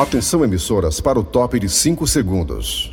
[0.00, 2.90] Atenção emissoras para o top de 5 segundos.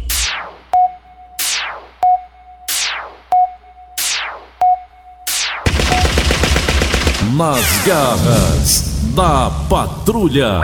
[7.34, 8.82] Nas garras
[9.16, 10.60] da patrulha.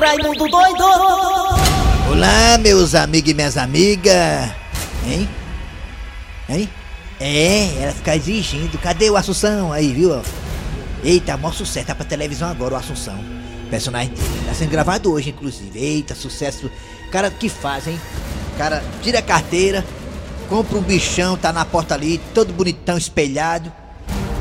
[0.00, 0.84] Raimundo doido!
[2.10, 4.50] Olá, meus amigos e minhas amigas.
[5.06, 5.28] Hein?
[6.48, 6.68] Hein?
[7.20, 8.76] É, ela fica exigindo.
[8.78, 10.20] Cadê o Assunção aí, viu?
[11.04, 11.86] Eita, maior sucesso.
[11.86, 13.41] Tá pra televisão agora o Assunção.
[13.72, 14.12] Personagem.
[14.44, 15.78] Tá sendo gravado hoje, inclusive.
[15.78, 16.70] Eita, sucesso.
[17.10, 17.98] Cara, que faz, hein?
[18.58, 19.82] Cara, tira a carteira,
[20.46, 23.72] compra um bichão, tá na porta ali, todo bonitão, espelhado.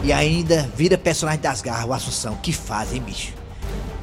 [0.03, 2.35] E ainda vira personagem das garras, o Assunção.
[2.43, 3.31] Que faz, hein, bicho?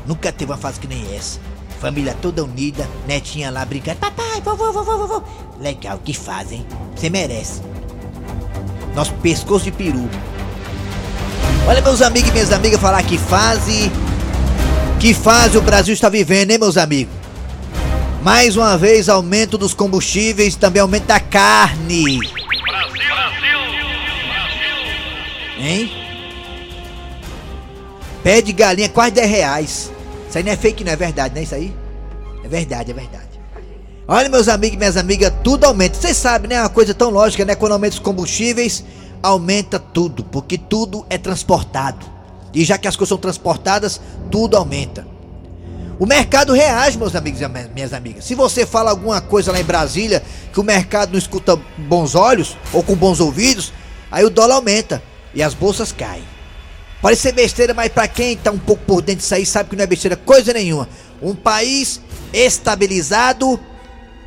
[0.06, 1.38] Nunca teve uma fase que nem essa.
[1.78, 3.98] Família toda unida, netinha lá brincando.
[3.98, 5.22] Papai, vovô, vovô, vovô.
[5.60, 6.66] Legal, que fazem.
[6.96, 7.60] Você merece.
[8.94, 10.08] Nosso pescoço de peru.
[11.66, 13.92] Olha, meus amigos e minhas amigas, falar que fase.
[15.00, 17.14] Que fase o Brasil está vivendo, hein, meus amigos?
[18.20, 22.18] Mais uma vez, aumento dos combustíveis, também aumento da carne.
[25.56, 25.90] Hein?
[28.24, 29.92] Pé de galinha quase 10 reais.
[30.28, 31.72] Isso aí não é fake, não é verdade, não é isso aí?
[32.42, 33.28] É verdade, é verdade.
[34.08, 35.94] Olha, meus amigos e minhas amigas, tudo aumenta.
[35.94, 36.56] Vocês sabem, né?
[36.56, 37.54] É uma coisa tão lógica, né?
[37.54, 38.82] Quando aumenta os combustíveis,
[39.22, 42.17] aumenta tudo, porque tudo é transportado.
[42.52, 45.06] E já que as coisas são transportadas, tudo aumenta.
[45.98, 48.24] O mercado reage, meus amigos e minhas amigas.
[48.24, 52.56] Se você fala alguma coisa lá em Brasília que o mercado não escuta bons olhos
[52.72, 53.72] ou com bons ouvidos,
[54.10, 55.02] aí o dólar aumenta
[55.34, 56.22] e as bolsas caem.
[57.02, 59.76] Parece ser besteira, mas para quem tá um pouco por dentro disso aí sabe que
[59.76, 60.88] não é besteira coisa nenhuma.
[61.20, 62.00] Um país
[62.32, 63.58] estabilizado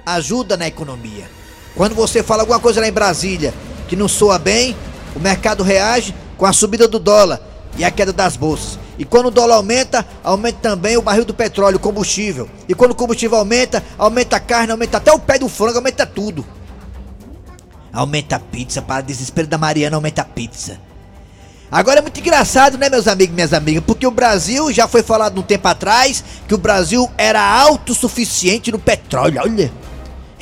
[0.05, 1.29] ajuda na economia.
[1.75, 3.53] Quando você fala alguma coisa lá em Brasília
[3.87, 4.75] que não soa bem,
[5.15, 8.79] o mercado reage com a subida do dólar e a queda das bolsas.
[8.97, 12.49] E quando o dólar aumenta, aumenta também o barril do petróleo, o combustível.
[12.67, 16.05] E quando o combustível aumenta, aumenta a carne, aumenta até o pé do frango, aumenta
[16.05, 16.45] tudo.
[17.91, 20.79] Aumenta a pizza, para desespero da Mariana, aumenta a pizza.
[21.71, 23.83] Agora é muito engraçado, né, meus amigos e minhas amigas?
[23.85, 28.79] Porque o Brasil, já foi falado um tempo atrás, que o Brasil era autossuficiente no
[28.79, 29.41] petróleo.
[29.41, 29.71] Olha.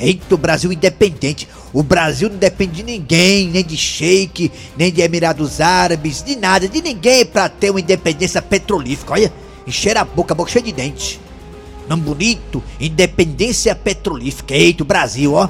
[0.00, 1.46] Eita, o Brasil independente.
[1.72, 6.66] O Brasil não depende de ninguém, nem de Sheik, nem de Emirados Árabes, de nada,
[6.66, 9.12] de ninguém para ter uma independência petrolífica.
[9.12, 9.30] Olha,
[9.66, 11.20] encher a boca, a boca cheia de dente.
[11.86, 14.54] Nome bonito, independência petrolífica.
[14.54, 15.48] Eita, o Brasil, ó.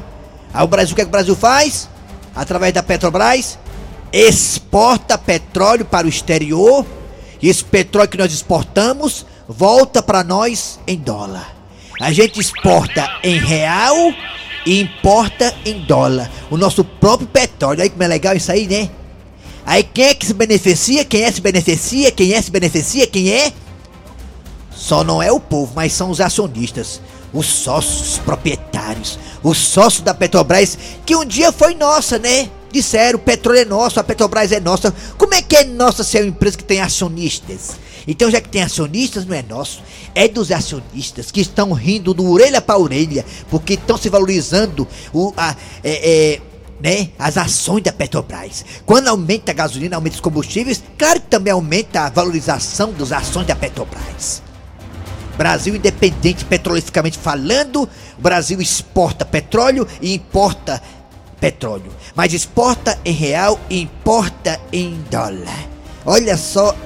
[0.52, 1.88] Aí o Brasil, o que, é que o Brasil faz?
[2.34, 3.56] Através da Petrobras,
[4.12, 6.84] exporta petróleo para o exterior.
[7.40, 11.54] E esse petróleo que nós exportamos volta para nós em dólar.
[12.00, 13.94] A gente exporta em real
[14.66, 16.30] e importa em dólar.
[16.50, 17.82] O nosso próprio petróleo.
[17.82, 18.90] Aí como é legal isso aí, né?
[19.64, 21.04] Aí quem é que se beneficia?
[21.04, 22.10] Quem é se beneficia?
[22.10, 23.06] Quem é se beneficia?
[23.06, 23.52] Quem é?
[24.74, 30.14] Só não é o povo, mas são os acionistas, os sócios proprietários, os sócios da
[30.14, 32.48] Petrobras, que um dia foi nossa, né?
[32.72, 34.94] Disseram, o petróleo é nosso, a Petrobras é nossa.
[35.18, 37.72] Como é que é nossa se é uma empresa que tem acionistas?
[38.06, 39.82] Então, já que tem acionistas, não é nosso,
[40.14, 45.32] é dos acionistas que estão rindo do orelha para orelha, porque estão se valorizando o,
[45.36, 46.40] a, é, é,
[46.82, 48.64] né, as ações da Petrobras.
[48.86, 53.46] Quando aumenta a gasolina, aumenta os combustíveis, claro que também aumenta a valorização das ações
[53.46, 54.42] da Petrobras.
[55.36, 57.88] Brasil independente petrolificamente falando,
[58.18, 60.82] o Brasil exporta petróleo e importa
[61.40, 65.66] petróleo, mas exporta em real e importa em dólar.
[66.04, 66.76] Olha só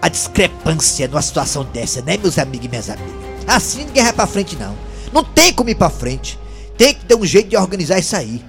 [0.00, 3.14] a discrepância numa situação dessa, né, meus amigos e minhas amigas?
[3.46, 4.76] Assim ninguém vai pra frente, não.
[5.12, 6.38] Não tem como ir pra frente.
[6.76, 8.44] Tem que ter um jeito de organizar isso aí.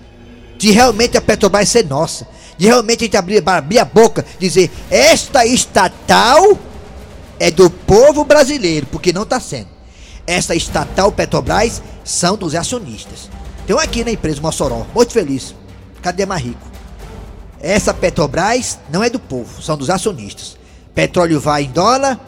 [0.57, 2.27] De realmente a Petrobras ser nossa.
[2.57, 6.57] De realmente a gente abrir, abrir a boca, dizer: esta estatal
[7.39, 9.69] é do povo brasileiro, porque não tá sendo.
[10.27, 13.29] Essa estatal Petrobras são dos acionistas.
[13.65, 15.55] Tem um aqui na empresa Mossoró, muito feliz.
[16.01, 16.67] Cadê mais rico?
[17.61, 20.58] Essa Petrobras não é do povo, são dos acionistas.
[20.99, 22.19] Petróleo vai em dólar,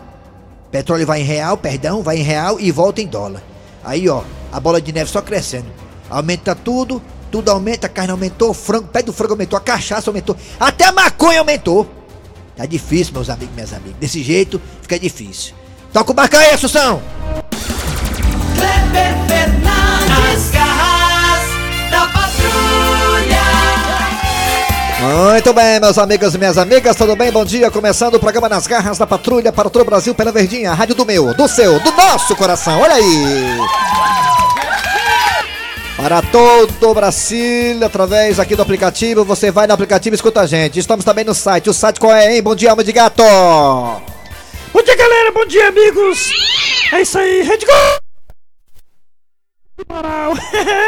[0.72, 3.44] petróleo vai em real, perdão, vai em real e volta em dólar.
[3.84, 5.66] Aí, ó, a bola de neve só crescendo.
[6.10, 9.62] Aumenta tudo, tudo aumenta, a carne aumentou, o frango, o pé do frango aumentou, a
[9.62, 11.86] cachaça aumentou, até a maconha aumentou.
[12.56, 13.98] Tá difícil, meus amigos, minhas amigas.
[14.00, 15.54] Desse jeito fica difícil.
[15.92, 17.02] Toca o barco aí, Assunção!
[18.56, 19.81] Kleber Fernandes,
[25.02, 27.32] Muito bem, meus amigos e minhas amigas, tudo bem?
[27.32, 30.76] Bom dia, começando o programa Nas Garras da Patrulha para todo o Brasil pela Verdinha,
[30.76, 33.58] rádio do meu, do seu, do nosso coração, olha aí!
[35.98, 40.46] Para todo o Brasil, através aqui do aplicativo, você vai no aplicativo e escuta a
[40.46, 40.78] gente.
[40.78, 42.44] Estamos também no site, o site qual é, hein?
[42.44, 43.24] Bom dia, alma de gato!
[43.24, 45.32] Bom dia, galera.
[45.32, 46.32] Bom dia, amigos.
[46.94, 47.76] É isso aí, Rede Gol.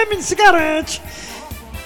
[0.08, 1.02] Menino, se garante.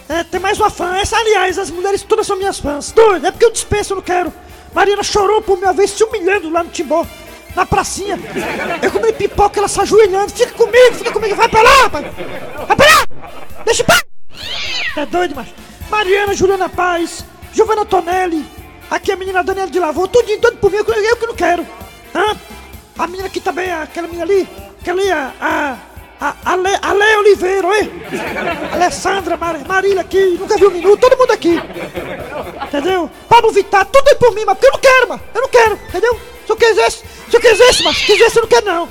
[0.09, 0.95] É, tem mais uma fã.
[0.95, 2.91] Essa, aliás, as mulheres todas são minhas fãs.
[2.91, 4.33] Doido, é porque eu dispenso, eu não quero.
[4.73, 7.05] Marina chorou por minha vez se humilhando lá no Timbó.
[7.55, 8.19] Na pracinha.
[8.81, 10.31] Eu comi pipoca, ela se ajoelhando.
[10.31, 11.35] Fica comigo, fica comigo.
[11.35, 12.03] Vai pra lá, pai.
[12.67, 13.07] Vai pra lá.
[13.65, 13.99] Deixa pra...
[14.95, 15.53] É doido, macho.
[15.89, 18.45] Mariana, Juliana Paz, Giovanna Tonelli.
[18.91, 20.07] Aqui a menina Daniela de Lavô.
[20.07, 20.77] Tudinho, todo por mim.
[20.77, 21.65] Eu, eu que não quero.
[22.13, 22.37] Hã?
[22.97, 24.47] A menina aqui também, aquela menina ali.
[24.79, 25.33] Aquela ali, a...
[25.41, 25.77] a
[26.19, 27.91] a, a, Le, a Le Oliveira, oi?
[28.71, 31.61] Alessandra, Mar, Marília aqui, nunca vi um minuto, todo mundo aqui.
[32.67, 33.09] Entendeu?
[33.29, 35.21] Pablo Vittar, tudo aí por mim, mas porque eu não quero, mano.
[35.33, 36.19] Eu não quero, entendeu?
[36.45, 38.89] Se eu quisesse, se eu quisesse, mas se quisesse eu não quero não.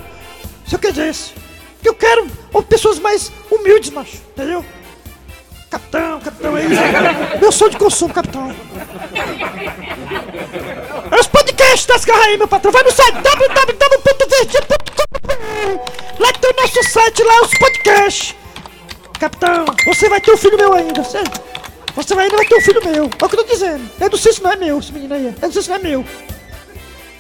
[0.66, 1.32] Se eu quisesse.
[1.74, 2.26] Porque eu quero
[2.68, 4.64] pessoas mais humildes, macho, entendeu?
[5.70, 6.68] Capitão, capitão aí.
[7.40, 8.54] Meu sonho de consumo, capitão.
[11.10, 12.72] É os podcasts das garras aí, meu patrão.
[12.72, 15.05] Vai no site www.verdinha.com
[16.18, 18.34] Lá tem o nosso site lá, os podcasts.
[19.18, 21.02] Capitão, você vai ter um filho meu ainda.
[21.02, 21.18] Você,
[21.94, 23.04] você ainda vai ter um filho meu.
[23.04, 23.90] É o que eu tô dizendo.
[24.00, 25.26] Eu não sei se não é meu, esse menino aí.
[25.26, 26.04] Eu não sei se não é meu.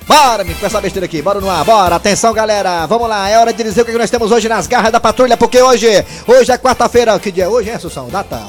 [0.06, 3.36] Bora, me com essa besteira aqui, bora no ar, bora, atenção galera, vamos lá, é
[3.40, 5.88] hora de dizer o que nós temos hoje nas garras da patrulha, porque hoje,
[6.28, 8.08] hoje é quarta-feira, que dia é hoje, hein, Assunção?
[8.08, 8.40] Data?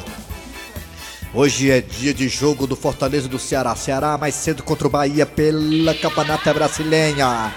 [1.33, 5.25] Hoje é dia de jogo do Fortaleza do Ceará, Ceará mais cedo contra o Bahia
[5.25, 7.51] pela Campeonato Brasileira.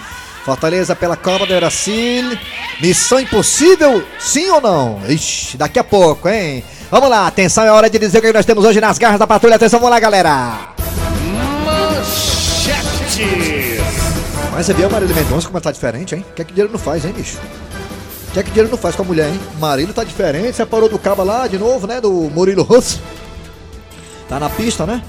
[0.51, 2.37] Fortaleza pela Copa do Brasil,
[2.81, 5.01] missão impossível, sim ou não?
[5.09, 6.65] Ixi, daqui a pouco, hein?
[6.91, 9.29] Vamos lá, atenção, é hora de dizer o que nós temos hoje nas garras da
[9.29, 10.73] patrulha, atenção, vamos lá galera.
[14.51, 16.25] Mas você viu Marília Mendonça como tá diferente, hein?
[16.29, 17.39] O que é que dinheiro não faz, hein, bicho?
[18.31, 19.41] O que é que dinheiro não faz com a mulher, hein?
[19.61, 22.01] Marília tá diferente, separou do cabo lá de novo, né?
[22.01, 23.01] Do Murilo Russo.
[24.29, 25.01] Tá na pista, né?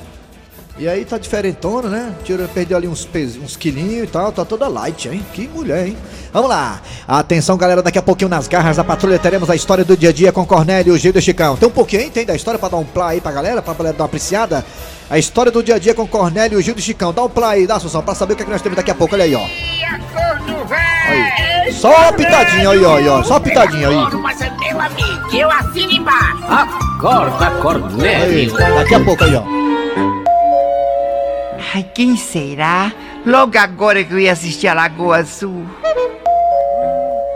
[0.82, 2.12] E aí tá diferentona, né?
[2.24, 5.24] Tira, perdeu ali uns, pes- uns quilinhos e tal, tá toda light, hein?
[5.32, 5.98] Que mulher, hein?
[6.34, 6.82] Vamos lá!
[7.08, 10.12] Atenção, galera, daqui a pouquinho nas garras da patrulha teremos a história do dia a
[10.12, 11.56] dia com Cornélio, Gildo e Chicão.
[11.56, 12.10] Tem um pouquinho, hein?
[12.12, 14.66] Tem da história pra dar um play aí pra galera, pra galera dar uma apreciada?
[15.08, 17.14] A história do dia a dia com Cornélio, Gildo e Chicão.
[17.14, 18.90] Dá um play aí, dá, Assunção, pra saber o que, é que nós temos daqui
[18.90, 19.14] a pouco.
[19.14, 19.42] Olha aí, ó.
[21.06, 21.72] Aí.
[21.74, 23.22] Só uma pitadinha aí, ó, aí, ó.
[23.22, 24.16] Só uma pitadinha aí.
[24.18, 26.44] Mas é meu amigo, eu assino embaixo.
[26.50, 28.58] Acorda, Cornélio.
[28.58, 29.61] Aí, daqui a pouco aí, ó.
[31.74, 32.92] Ai, quem será?
[33.26, 35.66] Logo agora que eu ia assistir a Lagoa Azul.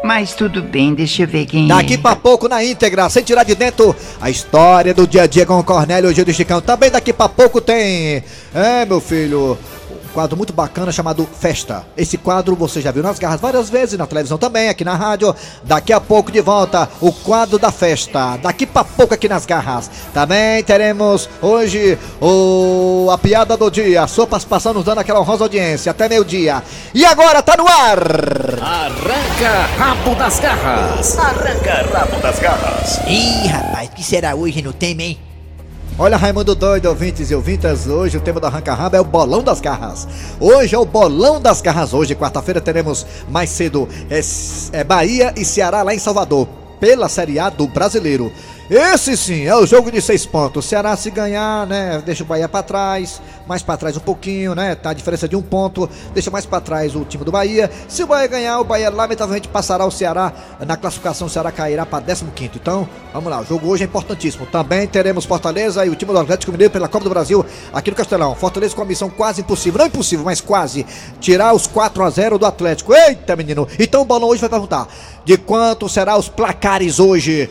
[0.04, 1.98] Mas tudo bem, deixa eu ver quem Daqui é.
[1.98, 5.58] pra pouco na íntegra, sem tirar de dentro a história do dia a dia com
[5.58, 6.62] o Cornélio Gil do Chicão.
[6.62, 8.24] Também daqui pra pouco tem.
[8.54, 9.58] É, meu filho.
[10.16, 11.86] Quadro muito bacana chamado Festa.
[11.98, 15.36] Esse quadro você já viu nas garras várias vezes, na televisão também, aqui na rádio.
[15.66, 18.38] Daqui a pouco de volta o quadro da festa.
[18.38, 19.92] Daqui pra pouco aqui nas garras.
[20.14, 24.04] Também teremos hoje o a piada do dia.
[24.04, 26.64] A sua participação nos dando aquela honrosa audiência até meio-dia.
[26.94, 28.00] E agora tá no ar!
[28.62, 31.14] Arranca rabo das garras.
[33.06, 35.25] Ih, rapaz, o que será hoje no tema, hein?
[35.98, 39.42] Olha, Raimundo doido, ouvintes e ouvintas, hoje o tema do Arranca Rabo é o Bolão
[39.42, 40.06] das Garras.
[40.42, 41.94] Hoje é o Bolão das Garras.
[41.94, 44.20] Hoje, quarta-feira, teremos mais cedo é,
[44.78, 46.50] é Bahia e Ceará lá em Salvador,
[46.82, 48.30] pela Série A do Brasileiro.
[48.70, 50.66] Esse sim é o jogo de seis pontos.
[50.66, 54.76] Ceará se ganhar, né, deixa o Bahia pra trás, mais pra trás um pouquinho, né,
[54.76, 57.70] tá a diferença de um ponto, deixa mais pra trás o time do Bahia.
[57.88, 60.34] Se o Bahia ganhar, o Bahia lamentavelmente passará o Ceará
[60.66, 62.52] na classificação, o Ceará cairá pra 15º.
[62.56, 64.46] Então, vamos lá, o jogo hoje é importantíssimo.
[64.46, 67.98] Também teremos Fortaleza e o time do Atlético Mineiro pela Copa do Brasil aqui no
[67.98, 68.36] Castelão.
[68.36, 70.86] Fortaleza com a missão quase impossível, não impossível, mas quase,
[71.20, 72.94] tirar os 4 a 0 do Atlético.
[72.94, 73.68] Eita, menino!
[73.80, 74.88] Então o Bolão hoje vai perguntar
[75.24, 77.50] de quanto será os placares hoje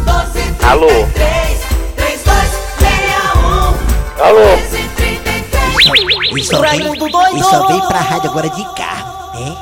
[0.05, 0.87] 12 Alô?
[0.87, 1.59] 33
[1.95, 4.39] 3261 Alô?
[4.57, 7.43] 1333 Ele só vem, Raimundo doido!
[7.43, 9.57] só vem pra rádio agora de carro, hein?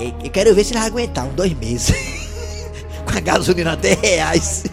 [0.00, 1.94] É, eu quero ver se ele vai aguentar uns dois meses.
[3.10, 4.64] Com a gasolina 10 reais.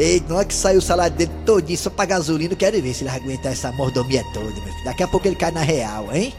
[0.00, 3.02] Ei, na hora que saiu o salário dele todinho só pra gasolina, quero ver se
[3.04, 4.84] ele vai aguentar essa mordomia toda, meu filho.
[4.84, 6.32] Daqui a pouco ele cai na real, hein?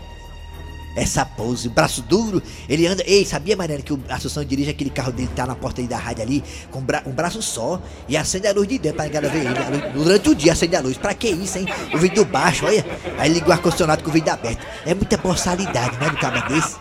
[0.95, 3.03] Essa pose, braço duro, ele anda.
[3.05, 5.95] Ei, sabia, Mariana, que o Assunção dirige aquele carro dele, tá na porta aí da
[5.97, 9.07] rádio ali, com um, bra- um braço só, e acende a luz de dentro pra
[9.07, 9.57] galera ver ele.
[9.57, 10.97] A luz- Durante o dia acende a luz.
[10.97, 11.67] Pra que isso, hein?
[11.93, 12.83] O vidro baixo, olha.
[13.19, 14.65] Aí liga o ar-condicionado com o vidro aberto.
[14.85, 16.75] É muita borsalidade, né, do cabra desse?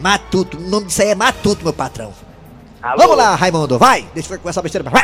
[0.00, 2.12] Matuto, o nome disso aí é Matuto, meu patrão.
[2.82, 2.98] Alô?
[2.98, 4.06] Vamos lá, Raimundo, vai.
[4.12, 4.88] Deixa eu ver com essa besteira.
[4.90, 5.02] Vai.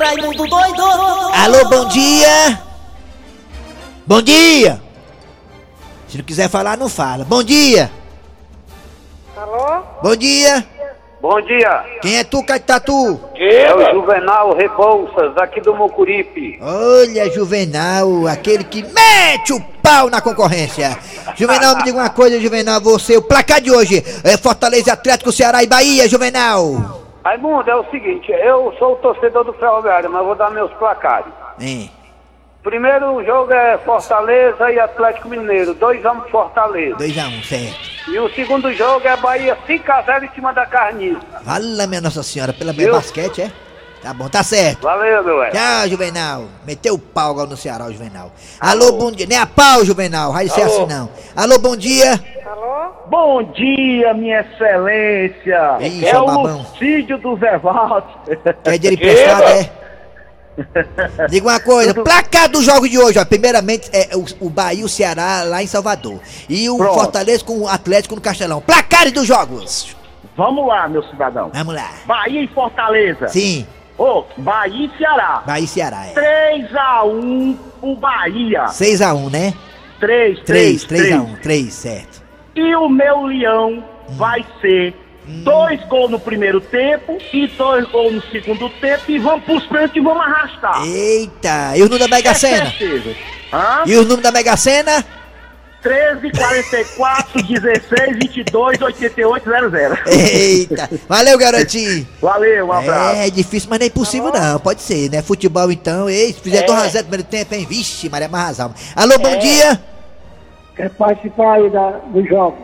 [0.00, 0.82] Raimundo doido!
[0.82, 2.60] Alô, bom dia!
[4.06, 4.80] Bom dia!
[6.08, 7.24] Se não quiser falar, não fala.
[7.24, 7.90] Bom dia!
[9.36, 9.82] Alô?
[10.02, 10.66] Bom dia.
[11.20, 11.84] Bom dia.
[12.00, 13.20] Quem é tu, Caetatu?
[13.36, 16.58] É o Juvenal Rebouças, aqui do Mucuripe.
[16.62, 20.98] Olha, Juvenal, aquele que mete o pau na concorrência.
[21.36, 25.62] Juvenal, me diga uma coisa, Juvenal, você, o placar de hoje é Fortaleza Atlético, Ceará
[25.62, 26.99] e Bahia, Juvenal.
[27.24, 31.32] Raimundo, é o seguinte, eu sou o torcedor do Ferroviário, mas vou dar meus placares.
[31.60, 31.88] É.
[32.62, 36.96] Primeiro jogo é Fortaleza e Atlético Mineiro, 2x1 pro Fortaleza.
[36.96, 37.90] 2x1, um, certo.
[38.10, 41.20] E o segundo jogo é Bahia 5x0 em cima da Carniça.
[41.44, 43.52] Fala, minha Nossa Senhora, pela minha Eu- basquete, é?
[44.02, 44.82] Tá bom, tá certo.
[44.82, 45.52] Valeu, meu velho.
[45.52, 46.44] Tchau, Juvenal.
[46.66, 48.32] Meteu o pau agora no Ceará, o Juvenal.
[48.58, 49.26] Alô, bom dia.
[49.26, 50.32] Nem a pau, Juvenal.
[50.32, 50.72] Vai ser Alô.
[50.72, 51.10] assim, não.
[51.36, 52.18] Alô, bom dia.
[53.08, 55.78] Bom dia, minha excelência.
[55.80, 56.58] Ih, é o babão.
[56.58, 58.10] Lucídio dos Evaldos.
[58.64, 59.70] Quer dinheiro emprestado, é?
[61.28, 63.24] Diga uma coisa, placar do jogo de hoje, ó.
[63.24, 66.20] Primeiramente é o, o Bahia e o Ceará lá em Salvador.
[66.48, 66.94] E o Pronto.
[66.94, 68.60] Fortaleza com o Atlético no Castelão.
[68.60, 69.96] Placares dos jogos.
[70.36, 71.50] Vamos lá, meu cidadão.
[71.52, 71.90] Vamos lá.
[72.06, 73.28] Bahia e Fortaleza.
[73.28, 73.66] Sim,
[74.02, 75.42] Ô, Bahia e Ceará.
[75.44, 76.14] Bahia e Ceará, é.
[76.14, 78.64] 3x1 pro Bahia.
[78.64, 79.54] 6x1, né?
[80.00, 82.22] 3, 3, 3, 3x1, 3, certo.
[82.56, 84.94] E o meu leão vai ser
[85.44, 89.96] dois gols no primeiro tempo e dois gols no segundo tempo e vamos pros pênaltis
[89.96, 90.82] e vamos arrastar.
[90.86, 92.70] Eita, e o número da Mega É Sena?
[92.70, 93.14] certeza.
[93.52, 93.82] Hã?
[93.86, 95.04] E o número da Mega Sena?
[95.82, 99.98] 13, 44, 16, 22, 88, 00.
[100.06, 102.06] Eita, valeu, garotinho.
[102.20, 103.16] Valeu, um abraço.
[103.16, 105.22] É, é difícil, mas não é impossível não, pode ser, né?
[105.22, 107.66] Futebol então, ei, se fizer 2x0 no primeiro tempo, hein?
[107.68, 108.74] Vixe, Maria Marrazal.
[108.94, 109.80] Alô, bom dia.
[110.76, 112.58] Quer participar aí da, do jogo?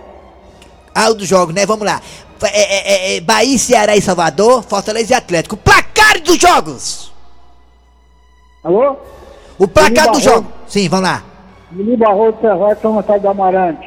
[0.95, 1.65] Ah, o do jogo, né?
[1.65, 2.03] Vamos lá.
[2.43, 5.57] É, é, é, é, Bahia, Ceará e Salvador, Fortaleza e Atlético.
[5.57, 7.13] Placar dos jogos!
[8.63, 8.97] Alô?
[9.59, 10.53] O placar do jogo.
[10.67, 11.36] Sim, vamos lá.
[11.71, 13.87] Menino Barroso, Serrote, São Gonçalo do Amarante.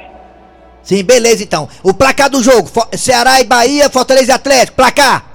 [0.84, 1.68] Sim, beleza então.
[1.84, 4.78] O placar do jogo, Fo- Ceará e Bahia, Fortaleza e Atlético.
[4.78, 5.26] Placar.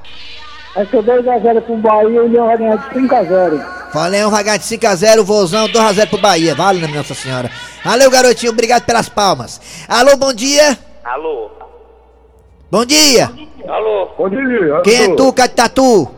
[0.74, 3.64] Vai ser 2x0 pro Bahia e o Leão vai ganhar de 5x0.
[3.92, 6.54] Falei um vai ganhar de 5x0, Vozão, 2x0 pro Bahia.
[6.54, 7.50] Vale, né, Nossa Senhora.
[7.84, 9.60] Valeu, garotinho, obrigado pelas palmas.
[9.88, 10.76] Alô, bom dia.
[11.04, 11.50] Alô.
[12.70, 13.30] Bom dia.
[13.68, 14.08] Alô.
[14.18, 16.10] Bom dia, Quem é tu, Catatu?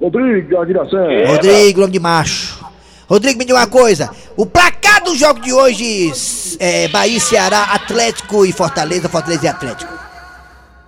[0.00, 0.56] Rodrigo.
[0.56, 2.64] Rodrigo, nome de macho.
[3.08, 4.10] Rodrigo, me diga uma coisa.
[4.36, 6.12] O placar do jogo de hoje,
[6.58, 9.92] é, Bahia, Ceará, Atlético e Fortaleza, Fortaleza e Atlético.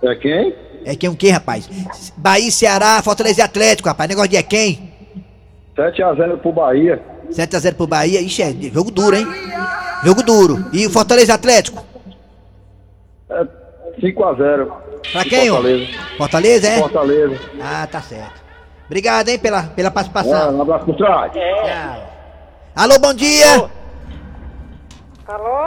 [0.03, 0.55] É quem?
[0.85, 1.69] É quem o quê, rapaz?
[2.17, 4.09] Bahia, Ceará, Fortaleza e Atlético, rapaz.
[4.09, 4.91] Negócio de é quem?
[5.77, 7.01] 7x0 pro Bahia.
[7.31, 8.21] 7x0 pro Bahia.
[8.21, 9.27] Ixi, é jogo duro, hein?
[10.03, 10.65] Jogo duro.
[10.73, 11.83] E o Fortaleza e Atlético?
[13.29, 13.43] É
[14.01, 14.71] 5x0.
[15.11, 15.55] Pra quem, ó?
[15.55, 15.87] Fortaleza.
[16.17, 16.79] Fortaleza, é?
[16.79, 17.39] Fortaleza.
[17.61, 18.41] Ah, tá certo.
[18.85, 20.55] Obrigado, hein, pela, pela É, participação.
[20.57, 21.31] um abraço por trás.
[22.75, 23.53] Alô, bom dia.
[23.53, 23.69] Alô?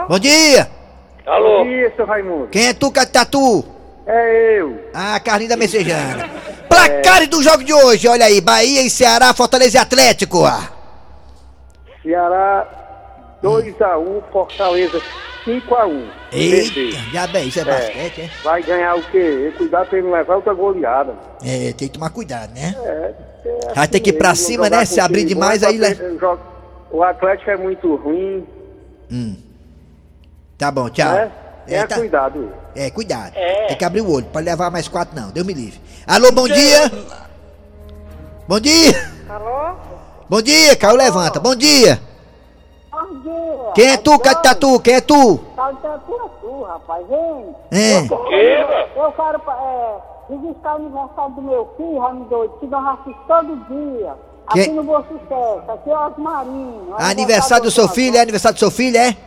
[0.07, 0.67] Bom dia.
[1.25, 1.63] Alô.
[1.65, 2.47] Isso, Raimundo.
[2.47, 3.63] Quem é tu, Catatu?
[4.07, 4.79] É eu.
[4.93, 6.27] Ah, Carlinhos da Messejana.
[6.67, 8.41] Placares do jogo de hoje, olha aí.
[8.41, 10.39] Bahia e Ceará, Fortaleza e Atlético.
[12.01, 14.99] Ceará 2x1, Fortaleza
[15.45, 16.05] 5x1.
[16.31, 18.29] Eita, já bem, isso é basquete, é?
[18.43, 19.53] Vai ganhar o quê?
[19.57, 21.13] Cuidado pra ele não levar outra goleada.
[21.45, 22.73] É, tem que tomar cuidado, né?
[22.83, 23.13] É,
[23.45, 24.85] é Vai ter que ir pra mesmo, cima, né?
[24.85, 25.77] Se abrir demais, bom, aí...
[25.77, 26.17] le-
[26.89, 28.47] O Atlético é muito ruim,
[29.11, 29.35] Hum.
[30.61, 31.09] Tá bom, tchau.
[31.11, 31.31] né?
[31.65, 32.51] Tenha É, tá- cuidado.
[32.75, 33.33] é, cuidado.
[33.67, 35.81] Tem que abrir o olho, pode levar mais quatro não, Deus me livre.
[36.05, 36.91] Alô, bom dia.
[38.47, 39.11] Bom dia.
[39.27, 39.75] Alô?
[40.29, 41.39] Bom dia, Caio levanta.
[41.39, 41.99] Bom dia.
[42.91, 43.71] Bom dia.
[43.73, 44.79] Quem é tu, Catatu?
[44.81, 45.39] Quem é tu?
[45.55, 47.55] Tá tu é tu, rapaz, vem.
[47.71, 47.97] É.
[48.95, 49.97] Eu quero é,
[50.29, 54.13] registrar o aniversário do meu filho, Raimundo, que nós assistimos todo dia.
[54.45, 56.93] Aqui Que- no Bom Sucesso, aqui é Osmarinho.
[56.99, 59.17] Aniversário do seu filho, é aniversário do seu filho, é?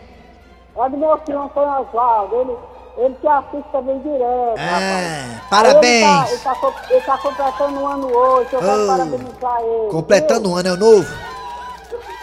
[0.76, 2.35] É do meu filho, Antônio Oswaldo.
[2.37, 2.57] Ele,
[2.97, 5.43] ele que assiste também direto, Ah, rapaz.
[5.50, 6.04] parabéns.
[6.04, 9.61] Aí Ele tá, ele, tá, ele tá completando um ano hoje, eu quero Oh, parabenizar
[9.61, 9.90] ele.
[9.90, 11.14] Completando um ano, é o novo?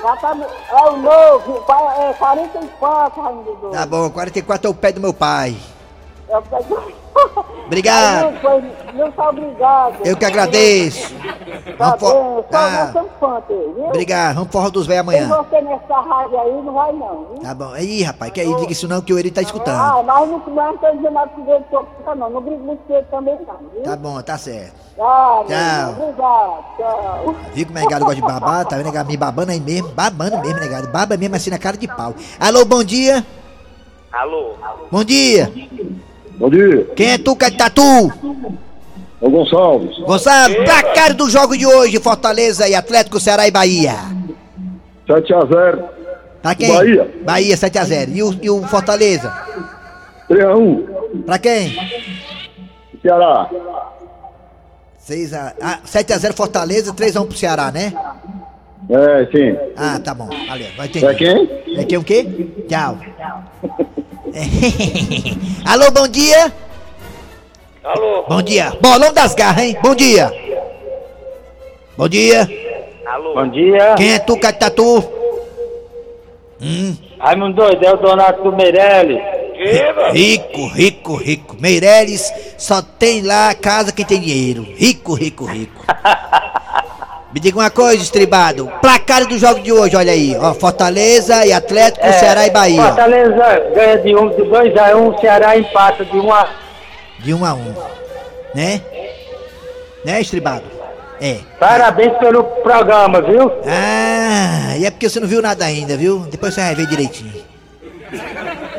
[0.01, 0.35] Já tá,
[0.69, 1.63] é o novo,
[1.99, 3.69] é 44, Raimundo.
[3.71, 5.55] Tá bom, 44 é o pé do meu pai.
[6.27, 6.61] É o pé-
[7.65, 8.25] Obrigado.
[8.27, 9.95] Aí, foi- Muito obrigado.
[10.05, 11.13] Eu que agradeço.
[11.77, 13.85] Tá Vamos for- bem, só é fã, viu?
[13.85, 15.27] Obrigado, vamos forró dos velhos amanhã.
[15.27, 17.41] você nessa rádio aí, não vai não, viu?
[17.41, 17.71] Tá bom.
[17.71, 19.79] Aí, rapaz, que aí, diga isso não que o Eri tá escutando.
[19.79, 22.29] Ah, mas não, não tô dizendo nada que ele toca, não.
[22.29, 23.83] Não brigo muito com ele também, não, viu?
[23.83, 24.73] Tá bom, tá certo.
[24.97, 25.41] Tchau.
[25.41, 27.35] Obrigado, tchau.
[27.53, 28.65] Viu como o negado gosta de babar?
[28.65, 29.09] Tá vendo, negado?
[29.09, 29.87] Me babando aí mesmo.
[29.89, 30.87] Babando mesmo, negado.
[30.89, 32.13] Baba mesmo assim na cara de pau.
[32.39, 33.25] Alô, bom dia.
[34.11, 34.55] Alô.
[34.91, 35.49] Bom dia.
[36.37, 36.85] Bom dia.
[36.95, 38.11] Quem é tu, Catatu?
[39.19, 39.97] Ô Gonçalves.
[39.99, 43.93] Gonçalo, placar do jogo de hoje, Fortaleza e Atlético, Ceará e Bahia.
[45.07, 45.83] 7x0.
[46.41, 46.73] Pra quem?
[46.73, 47.15] Bahia.
[47.23, 48.09] Bahia, 7x0.
[48.15, 49.31] E o, e o Fortaleza?
[50.27, 51.23] 3x1.
[51.25, 51.75] Pra quem?
[53.01, 53.49] Ceará.
[54.97, 57.93] 6 a, ah, 7 a 0 Fortaleza, 3 a 1 pro Ceará, né?
[58.89, 59.55] É, sim.
[59.77, 60.29] Ah, tá bom.
[60.47, 61.05] Valeu, vai entender.
[61.05, 61.49] É quem?
[61.77, 62.25] É quem o quê?
[62.67, 62.97] Tchau.
[65.65, 66.53] Alô, bom dia.
[67.83, 68.23] Alô?
[68.27, 68.71] Bom dia.
[68.81, 69.77] Bolão das garras, hein?
[69.81, 70.31] Bom dia.
[71.97, 72.47] Bom dia.
[73.05, 73.33] Alô?
[73.35, 73.95] Bom dia.
[73.97, 75.03] Quem é tu, Catatu?
[76.61, 76.95] Hum.
[77.19, 79.21] Raimundo doido, é o Donato Meirelles.
[80.11, 81.57] Rico, rico, rico.
[81.59, 84.63] Meireles só tem lá casa que tem dinheiro.
[84.75, 85.85] Rico, rico, rico.
[87.33, 88.69] Me diga uma coisa, estribado.
[88.81, 90.35] Placar do jogo de hoje, olha aí.
[90.37, 92.83] Ó, Fortaleza e Atlético, É, Ceará e Bahia.
[92.83, 96.49] Fortaleza ganha de 1 de 2 a 1, Ceará empata de 1 a
[97.19, 97.73] De um a um.
[98.53, 98.81] Né?
[100.03, 100.63] Né, estribado?
[101.21, 101.37] É.
[101.59, 103.49] Parabéns pelo programa, viu?
[103.65, 106.25] Ah, e é porque você não viu nada ainda, viu?
[106.29, 107.31] Depois você vai ver direitinho.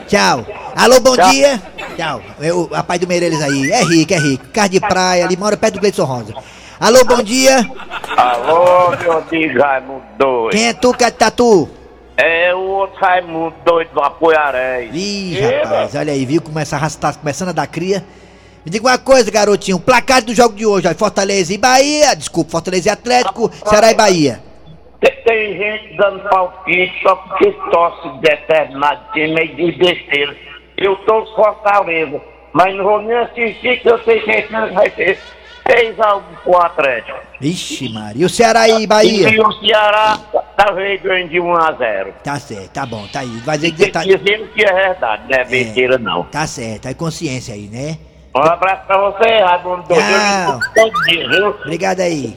[0.09, 0.45] Tchau.
[0.77, 1.31] Alô, bom Tchau.
[1.31, 1.63] dia.
[1.97, 2.21] Tchau.
[2.41, 3.71] É o rapaz do Meireles aí.
[3.71, 4.45] É rico, é rico.
[4.53, 6.35] Carro de praia, ali mora perto do Gleison Rosa.
[6.83, 7.59] Alô, bom dia.
[8.17, 10.51] Alô, meu amigo Raimundo doido.
[10.51, 11.71] Quem é tu, Catatu?
[12.17, 14.91] É o outro Raimundo doido do Apoiarés.
[14.93, 18.03] Ih, rapaz, olha aí, viu como essa raça tá começando a dar cria?
[18.65, 19.79] Me diga uma coisa, garotinho.
[19.79, 20.95] Placar do jogo de hoje, ó.
[20.97, 22.17] Fortaleza e Bahia.
[22.17, 24.43] Desculpa, Fortaleza e Atlético, Ceará e Bahia.
[25.01, 30.37] Tem, tem gente dando palpite só porque torce de determinado time e diz besteira.
[30.77, 32.21] Eu torço Fortaleza,
[32.53, 35.17] mas não vou nem assistir que eu tenho certeza que vai ser
[35.71, 37.19] 6 a 1 pro Atlético.
[37.41, 38.23] Vixe, Maria.
[38.23, 39.29] E o Ceará e Bahia?
[39.29, 40.19] E o Ceará
[40.57, 42.15] talvez ganhe de 1 a 0.
[42.23, 43.41] Tá certo, tá bom, tá aí.
[43.45, 44.03] Vai dizer que tá.
[44.03, 46.25] Dizendo que é verdade, não é besteira não.
[46.25, 47.99] Tá certo, aí consciência aí, né?
[48.35, 50.61] Um abraço pra você, Raimundo Tchau.
[51.65, 52.37] Obrigado aí.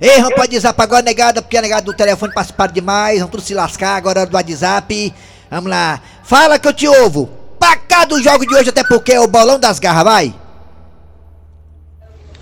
[0.00, 3.18] Ei, vamos pro WhatsApp agora, negada, porque a negada do telefone participaram demais.
[3.18, 5.14] Vamos tudo se lascar agora é do WhatsApp.
[5.50, 6.00] Vamos lá.
[6.24, 7.28] Fala que eu te ouvo.
[7.58, 10.34] Pra cá do jogo de hoje, até porque é o bolão das garras, vai.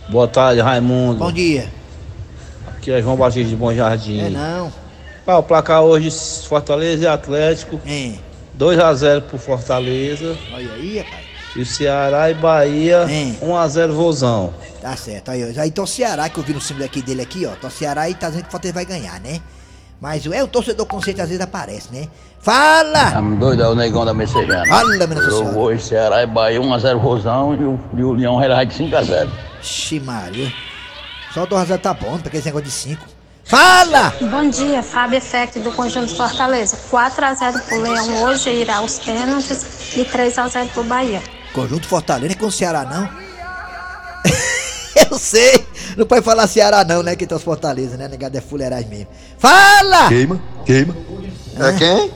[0.08, 1.18] Boa tarde, Raimundo.
[1.18, 1.68] Bom dia.
[2.66, 4.20] Aqui é João Batista de Bom Jardim.
[4.20, 4.72] É não.
[5.26, 6.10] Ah, o placar hoje,
[6.48, 7.78] Fortaleza e Atlético.
[7.86, 8.12] É.
[8.58, 10.34] 2x0 pro Fortaleza.
[10.52, 11.28] Olha aí, rapaz.
[11.54, 13.44] E o Ceará e Bahia, É.
[13.44, 14.54] 1x0 Vozão.
[14.80, 15.30] Tá certo.
[15.30, 15.60] Aí, ó.
[15.60, 17.52] aí então o Ceará, que eu vi no símbolo aqui dele aqui, ó.
[17.52, 19.40] Então o Ceará e tá dizendo que o Fortaleza vai ganhar, né?
[20.00, 22.06] Mas é o torcedor consciente às vezes aparece, né?
[22.40, 23.10] Fala!
[23.10, 24.64] Tá doido, é o negão da Messejana.
[24.66, 25.52] Fala, meu Deus do Eu céu.
[25.52, 29.28] vou em Ceará e Bahia 1x0 Rosão e o, e o Leão vai de 5x0.
[29.60, 30.52] Ixi, Maria.
[31.34, 33.04] Só o 2x0 tá bom, pra aquele negócio de 5.
[33.44, 34.12] Fala!
[34.30, 36.78] Bom dia, Fábio Effect do Conjunto Fortaleza.
[36.90, 41.20] 4x0 pro Leão hoje, irá aos pênaltis e 3x0 pro Bahia.
[41.52, 43.08] Conjunto Fortaleza não é com o Ceará, não?
[45.10, 45.66] Eu sei.
[45.96, 47.16] Não pode falar Ceará, não, né?
[47.16, 48.08] Que tem os Fortaleza, né?
[48.08, 49.08] Negado é fuleiragem mesmo.
[49.38, 50.08] Fala!
[50.08, 50.96] Queima, queima.
[51.58, 52.12] É quem?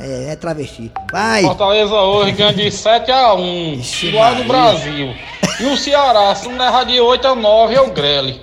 [0.00, 0.92] É, é travesti.
[1.10, 1.42] Vai!
[1.42, 4.46] Fortaleza hoje ganha de 7 a 1, igual do Maria.
[4.46, 5.14] Brasil.
[5.60, 8.40] E o Ceará, se não errar de 8 a 9, é o Grele.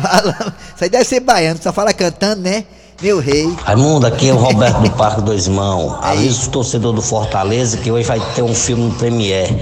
[0.00, 0.54] Fala.
[0.74, 2.64] Isso aí deve ser baiano, só fala cantando, né?
[3.02, 3.50] Meu rei.
[3.64, 5.98] Raimundo, aqui é o Roberto do Parque Dois Mãos.
[6.02, 9.58] Avisa o torcedor do Fortaleza que hoje vai ter um filme no Premiere.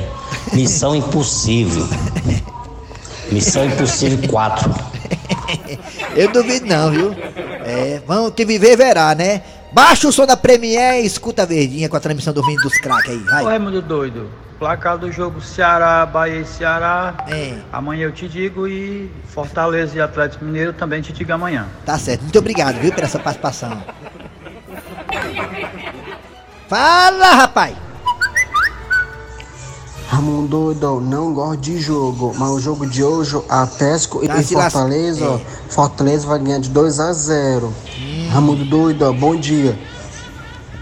[0.52, 1.86] Missão Impossível.
[3.30, 4.74] Missão Impossível 4.
[6.16, 7.16] Eu duvido não, viu?
[7.64, 9.42] É, vamos que viver verá, né?
[9.72, 12.78] Baixa o som da Premiere e escuta a verdinha com a transmissão do Menino dos
[12.78, 13.44] Crack aí, vai.
[13.44, 17.14] Ô Raimundo doido, placar do jogo Ceará, Bahia e Ceará.
[17.28, 17.58] É.
[17.72, 21.66] Amanhã eu te digo e Fortaleza e Atlético Mineiro também te digo amanhã.
[21.84, 23.82] Tá certo, muito obrigado, viu, por essa participação.
[26.68, 27.87] Fala, rapaz!
[30.08, 34.54] Ramon doido, não gosto de jogo, mas o jogo de hoje, Atlético Tá e se
[34.54, 35.40] las- Fortaleza, é.
[35.70, 37.72] Fortaleza vai ganhar de 2 a 0.
[38.30, 39.78] Ramon doido, bom dia.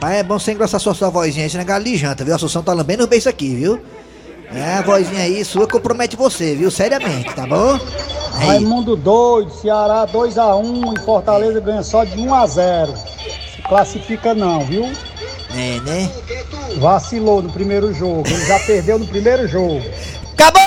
[0.01, 2.35] Pai, é bom você engrossar sua, sua vozinha, esse negócio de janta, viu?
[2.35, 3.81] A Assunção tá lambendo o beijo aqui, viu?
[4.53, 6.71] É, a vozinha aí sua compromete você, viu?
[6.71, 7.81] Seriamente, tá bom?
[8.35, 12.95] Aí, Raimundo doido, Ceará 2x1 e Fortaleza ganha só de 1x0.
[13.57, 14.85] Se classifica não, viu?
[15.51, 16.11] É, né?
[16.79, 19.81] Vacilou no primeiro jogo, ele já perdeu no primeiro jogo.
[20.35, 20.67] Acabou!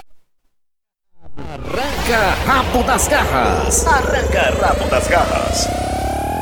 [1.38, 3.86] Arranca rabo das garras.
[3.88, 5.68] Arranca rabo das garras.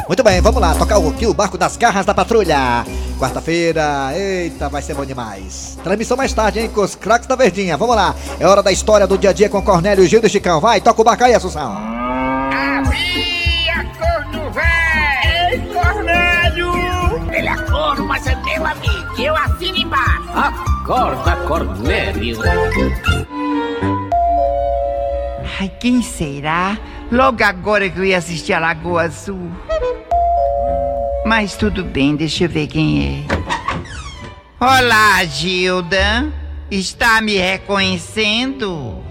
[0.07, 2.85] Muito bem, vamos lá, tocar o- aqui o barco das garras da patrulha.
[3.19, 5.77] Quarta-feira, eita, vai ser bom demais.
[5.83, 7.75] Transmissão mais tarde, hein, com os craques da Verdinha.
[7.75, 10.61] Vamos lá, é hora da história do dia a dia com Cornélio Gil do Chicão.
[10.61, 11.73] Vai, toca o barco aí, Assunção.
[11.75, 15.51] Havia corno velho!
[15.51, 16.71] Ei, Cornélio!
[17.33, 19.06] Ele é corno, mas é meu amigo.
[19.17, 20.29] Eu assino embaixo.
[20.35, 22.37] Acorda, Cornélio.
[25.59, 26.77] Ai, quem será?
[27.11, 29.51] Logo agora que eu ia assistir a Lagoa Azul.
[31.25, 34.63] Mas tudo bem, deixa eu ver quem é.
[34.63, 36.31] Olá, Gilda.
[36.69, 39.03] Está me reconhecendo?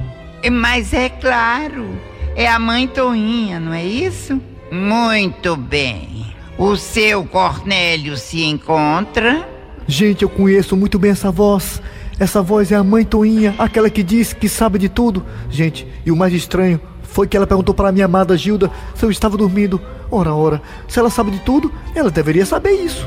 [0.53, 1.99] Mas é claro,
[2.37, 4.41] é a mãe Toinha, não é isso?
[4.71, 6.33] Muito bem.
[6.57, 9.56] O seu Cornélio se encontra?
[9.87, 11.81] Gente, eu conheço muito bem essa voz.
[12.19, 15.25] Essa voz é a mãe Toinha, aquela que diz que sabe de tudo.
[15.51, 19.05] Gente, e o mais estranho foi que ela perguntou para a minha amada Gilda se
[19.05, 19.81] eu estava dormindo.
[20.11, 23.07] Ora, ora, se ela sabe de tudo, ela deveria saber isso.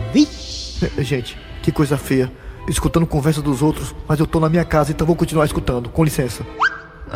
[0.97, 2.31] É, Gente, que coisa feia.
[2.67, 5.89] Escutando conversa dos outros, mas eu tô na minha casa, então vou continuar escutando.
[5.89, 6.45] Com licença.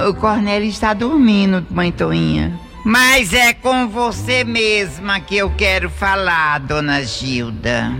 [0.07, 2.59] O Cornélio está dormindo, mãe Toinha.
[2.83, 7.93] Mas é com você mesma que eu quero falar, dona Gilda.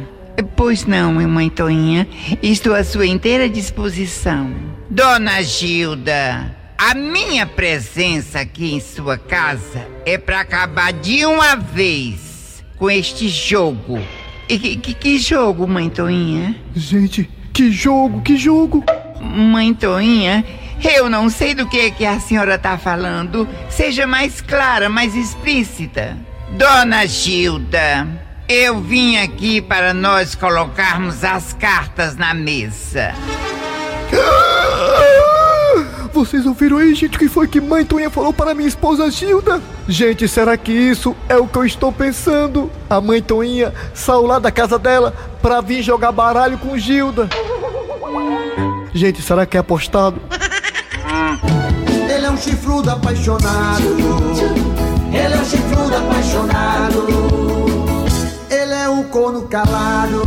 [0.56, 2.08] Pois não, mãe Toinha.
[2.41, 4.54] Estou à sua inteira disposição.
[4.89, 12.63] Dona Gilda, a minha presença aqui em sua casa é para acabar de uma vez
[12.78, 14.00] com este jogo.
[14.50, 16.56] E que, que, que jogo, mãe Toinha?
[16.76, 18.84] Gente, que jogo, que jogo!
[19.22, 20.43] Mãe Toinha,
[20.84, 23.48] eu não sei do que, que a senhora tá falando.
[23.69, 26.17] Seja mais clara, mais explícita.
[26.58, 28.08] Dona Gilda,
[28.47, 33.13] eu vim aqui para nós colocarmos as cartas na mesa.
[36.13, 39.60] Vocês ouviram aí, gente, o que foi que mãe Toinha falou para minha esposa Gilda?
[39.88, 42.71] Gente, será que isso é o que eu estou pensando?
[42.88, 47.27] A mãe Toinha saiu lá da casa dela pra vir jogar baralho com Gilda.
[48.93, 50.21] Gente, será que é apostado?
[52.08, 53.84] Ele é um chifrudo apaixonado.
[55.12, 57.33] Ele é um chifrudo apaixonado.
[59.13, 60.23] Corno calado.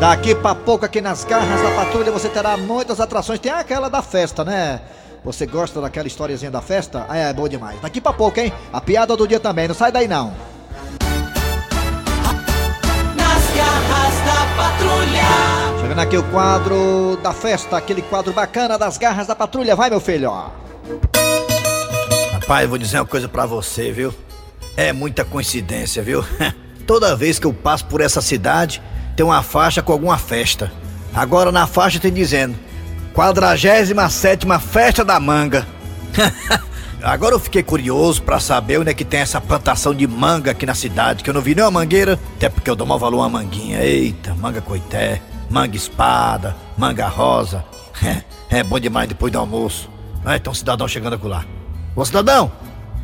[0.00, 3.38] Daqui pra pouco aqui nas garras da patrulha você terá muitas atrações.
[3.38, 4.80] Tem aquela da festa, né?
[5.22, 7.06] Você gosta daquela historiazinha da festa?
[7.10, 7.78] É, é bom demais.
[7.82, 8.50] Daqui pra pouco, hein?
[8.72, 10.32] A piada do dia também, não sai daí não.
[13.14, 15.82] Nas garras da patrulha.
[15.82, 19.76] Chegando aqui o quadro da festa, aquele quadro bacana das garras da patrulha.
[19.76, 20.48] Vai, meu filho, ó.
[22.32, 24.14] Rapaz, eu vou dizer uma coisa pra você, viu?
[24.76, 26.24] É muita coincidência, viu?
[26.86, 28.82] Toda vez que eu passo por essa cidade,
[29.16, 30.70] tem uma faixa com alguma festa.
[31.14, 32.56] Agora na faixa tem dizendo:
[33.14, 33.94] 47
[34.60, 35.66] Festa da Manga.
[37.02, 40.66] Agora eu fiquei curioso pra saber onde é que tem essa plantação de manga aqui
[40.66, 43.28] na cidade, que eu não vi nenhuma mangueira, até porque eu dou mal valor a
[43.28, 43.82] manguinha.
[43.82, 47.64] Eita, manga coité, manga espada, manga rosa.
[48.48, 49.90] É, bom demais depois do almoço.
[50.40, 51.44] Tem um cidadão chegando lá.
[51.96, 52.52] Ô cidadão!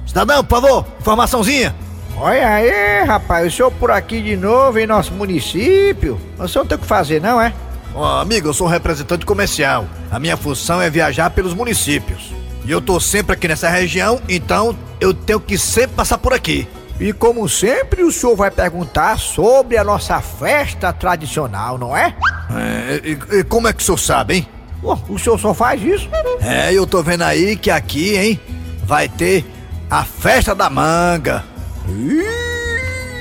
[0.06, 1.74] Cidadão, por favor, informaçãozinha!
[2.16, 6.20] Olha aí, rapaz, o senhor por aqui de novo em nosso município.
[6.38, 7.52] O senhor não tem o que fazer, não é?
[7.94, 9.86] Ó, amigo, eu sou um representante comercial.
[10.10, 12.32] A minha função é viajar pelos municípios.
[12.64, 16.68] E eu tô sempre aqui nessa região, então eu tenho que sempre passar por aqui.
[17.00, 22.14] E como sempre, o senhor vai perguntar sobre a nossa festa tradicional, não é?
[22.54, 24.48] É, e, e como é que o senhor sabe, hein?
[24.82, 26.08] Oh, o senhor só faz isso?
[26.40, 28.40] É, eu tô vendo aí que aqui, hein,
[28.84, 29.44] vai ter
[29.92, 31.44] a festa da manga.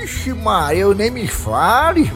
[0.02, 2.10] Ixi, Maria, eu nem me fale.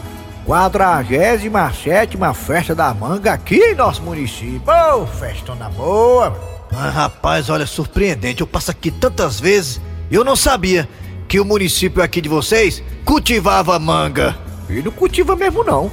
[0.46, 4.62] 47 festa da manga aqui em nosso município.
[4.66, 6.34] Ô, oh, festona boa.
[6.72, 8.40] Ah, rapaz, olha, surpreendente.
[8.40, 9.78] Eu passo aqui tantas vezes
[10.10, 10.88] e eu não sabia
[11.28, 14.38] que o município aqui de vocês cultivava manga.
[14.70, 15.92] E não cultiva mesmo não.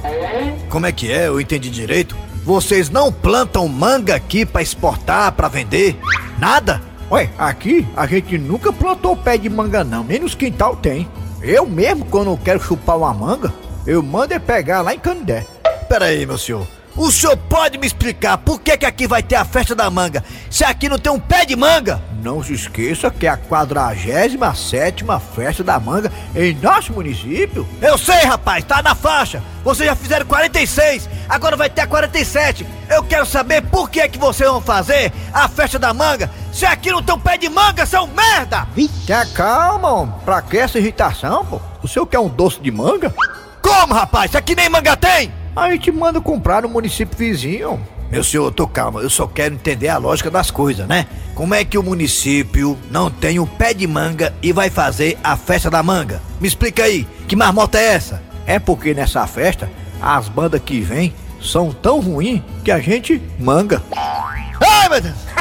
[0.70, 1.28] Como é que é?
[1.28, 2.16] Eu entendi direito.
[2.42, 6.00] Vocês não plantam manga aqui para exportar, para vender?
[6.38, 6.93] Nada?
[7.10, 11.08] Ué, aqui a gente nunca plantou pé de manga não, nem nos quintal tem.
[11.42, 13.52] Eu mesmo, quando eu quero chupar uma manga,
[13.86, 15.46] eu mando é pegar lá em Canindé.
[15.88, 16.66] Pera aí, meu senhor.
[16.96, 20.24] O senhor pode me explicar por que, que aqui vai ter a festa da manga,
[20.48, 22.00] se aqui não tem um pé de manga?
[22.24, 27.68] Não se esqueça que é a 47 festa da manga em nosso município.
[27.82, 29.42] Eu sei, rapaz, tá na faixa.
[29.62, 32.66] Vocês já fizeram 46, agora vai ter a 47.
[32.88, 36.90] Eu quero saber por que que vocês vão fazer a festa da manga, se aqui
[36.90, 38.66] não tem um pé de manga, seu merda!
[39.06, 40.14] Tenha calma, homem.
[40.24, 41.60] Pra que essa irritação, pô?
[41.82, 43.14] O senhor quer um doce de manga?
[43.60, 44.34] Como, rapaz?
[44.34, 45.30] Aqui nem manga tem!
[45.54, 47.86] A gente manda comprar no município vizinho.
[48.10, 51.06] Meu senhor, tô calma, eu só quero entender a lógica das coisas, né?
[51.34, 55.36] Como é que o município não tem um pé de manga e vai fazer a
[55.36, 56.22] festa da manga?
[56.40, 58.22] Me explica aí, que marmota é essa?
[58.46, 63.82] É porque nessa festa, as bandas que vêm são tão ruins que a gente manga.
[63.96, 65.14] Ai, meu Deus!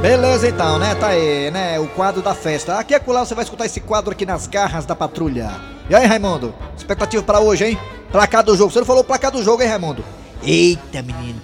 [0.00, 0.94] Beleza então, né?
[0.94, 1.78] Tá aí, né?
[1.78, 2.78] O quadro da festa.
[2.78, 5.50] Aqui é acolá você vai escutar esse quadro aqui nas garras da patrulha.
[5.90, 6.54] E aí, Raimundo?
[6.76, 7.78] Expectativa pra hoje, hein?
[8.12, 8.70] Placar do jogo.
[8.70, 10.04] Você não falou placar do jogo, hein, Raimundo?
[10.40, 11.42] Eita, menino.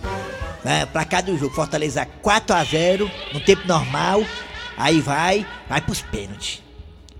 [0.65, 1.53] É, placar do jogo.
[1.53, 4.23] Fortaleza 4x0 no tempo normal.
[4.77, 6.63] Aí vai, vai pros pênaltis.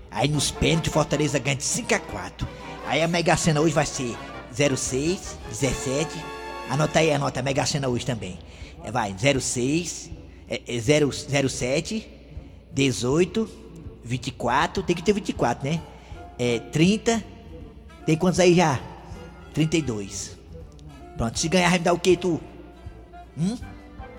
[0.09, 2.47] Aí nos pênaltis, Fortaleza ganha de 5x4.
[2.85, 4.15] Aí a Mega Sena hoje vai ser
[4.53, 6.09] 06, 17.
[6.69, 8.39] Anota aí, anota a Mega Sena hoje também.
[8.85, 10.11] É, vai, 06,
[10.49, 12.07] é, é 0, 07,
[12.71, 13.49] 18,
[14.01, 14.81] 24.
[14.81, 15.81] Tem que ter 24, né?
[16.39, 17.23] É 30.
[18.05, 18.79] Tem quantos aí já?
[19.53, 20.37] 32.
[21.17, 22.39] Pronto, se ganhar vai me dar o que, tu?
[23.37, 23.57] Hum?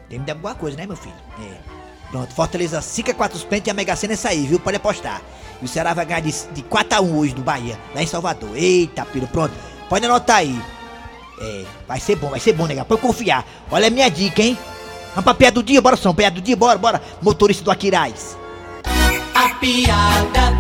[0.08, 1.14] Tem que me dar alguma coisa, né, meu filho?
[1.40, 1.78] É.
[2.10, 4.58] Pronto, Fortaleza 5 a 4 pentes e a Mega Sena é aí, viu?
[4.58, 5.22] Pode apostar.
[5.60, 8.06] E o Ceará vai ganhar de, de 4 a 1 hoje do Bahia, lá em
[8.06, 8.56] Salvador.
[8.56, 9.54] Eita, piro, pronto.
[9.88, 10.60] Pode anotar aí.
[11.40, 12.84] É, vai ser bom, vai ser bom, nega.
[12.84, 13.46] Pode confiar.
[13.70, 14.58] Olha a minha dica, hein?
[15.10, 16.14] Vamos pra piada do dia, bora, São.
[16.14, 17.02] Piada do dia, bora, bora.
[17.22, 18.36] Motorista do Aquiraz.
[19.34, 20.57] A piada.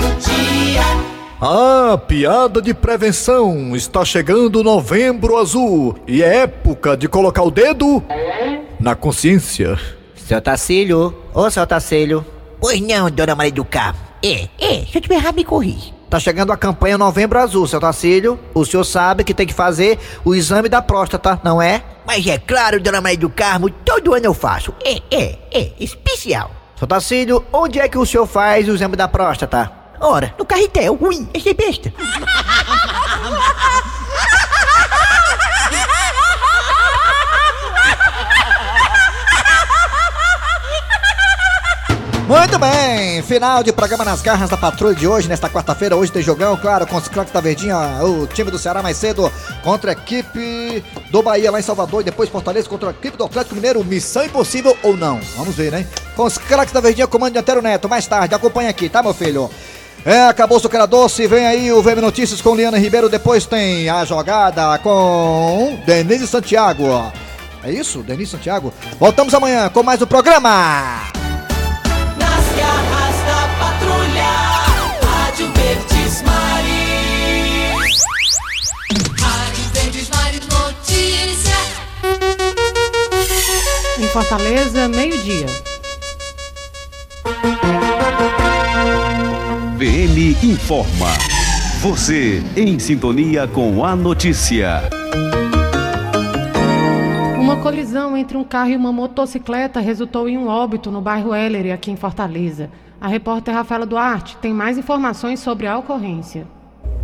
[1.40, 3.76] Ah, piada de prevenção.
[3.76, 8.02] Está chegando novembro azul e é época de colocar o dedo
[8.80, 9.78] na consciência.
[10.16, 12.26] Seu Tacílio, ô seu Tacílio.
[12.60, 14.00] Pois não, dona Maria do Carmo.
[14.20, 15.94] É, é, se eu tiver errado, me corri.
[16.10, 18.36] Tá chegando a campanha Novembro Azul, seu Tacílio.
[18.52, 21.84] O senhor sabe que tem que fazer o exame da próstata, não é?
[22.04, 24.74] Mas é claro, dona Maria do Carmo, todo ano eu faço.
[24.84, 26.50] É, é, é, especial.
[26.74, 29.77] Seu Tacílio, onde é que o senhor faz o exame da próstata?
[30.00, 30.96] Ora, no carretel.
[31.00, 31.92] Ui, esse é besta.
[42.28, 45.96] Muito bem, final de programa nas garras da patrulha de hoje, nesta quarta-feira.
[45.96, 49.32] Hoje tem jogão, claro, com os craques da Verdinha, o time do Ceará mais cedo
[49.62, 53.24] contra a equipe do Bahia lá em Salvador e depois Fortaleza contra a equipe do
[53.24, 53.82] Atlético Mineiro.
[53.82, 55.18] Missão impossível ou não?
[55.38, 55.86] Vamos ver, né?
[56.14, 58.34] Com os craques da Verdinha, comando de Antero Neto, mais tarde.
[58.34, 59.50] Acompanha aqui, tá, meu filho?
[60.04, 63.88] É, acabou o Sucra Doce, vem aí o VM Notícias com Liana Ribeiro, depois tem
[63.88, 67.12] a jogada com Denise Santiago.
[67.62, 68.72] É isso, Denise Santiago?
[68.98, 71.02] Voltamos amanhã com mais o programa.
[72.16, 74.30] Nas garras da patrulha.
[75.02, 78.04] Rádio Verdes Maris.
[79.20, 81.58] Rádio Verdes Maris Notícia.
[83.98, 85.46] Em Fortaleza, meio-dia.
[90.08, 91.06] VM informa.
[91.82, 94.82] Você em sintonia com a notícia.
[97.38, 101.72] Uma colisão entre um carro e uma motocicleta resultou em um óbito no bairro Ellery,
[101.72, 102.70] aqui em Fortaleza.
[102.98, 106.46] A repórter Rafaela Duarte tem mais informações sobre a ocorrência.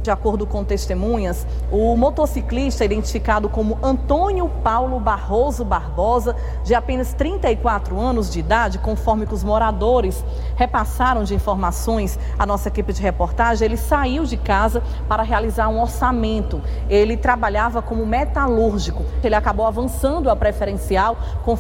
[0.05, 7.99] De acordo com testemunhas, o motociclista identificado como Antônio Paulo Barroso Barbosa, de apenas 34
[7.99, 10.23] anos de idade, conforme que os moradores
[10.57, 15.81] repassaram de informações à nossa equipe de reportagem, ele saiu de casa para realizar um
[15.81, 16.61] orçamento.
[16.91, 19.07] Ele trabalhava como metalúrgico.
[19.23, 21.55] Ele acabou avançando a preferencial conforme